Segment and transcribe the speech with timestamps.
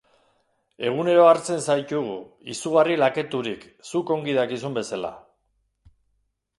[0.87, 2.15] Egunero hartzen zaitugu,
[2.55, 5.15] izugarri laketurik, zuk ongi dakizun bezala.